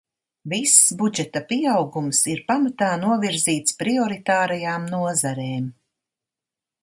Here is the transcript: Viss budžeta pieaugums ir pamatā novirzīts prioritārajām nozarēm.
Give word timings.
Viss 0.51 0.77
budžeta 1.01 1.41
pieaugums 1.51 2.21
ir 2.35 2.39
pamatā 2.47 2.89
novirzīts 3.03 3.77
prioritārajām 3.83 4.87
nozarēm. 4.95 5.69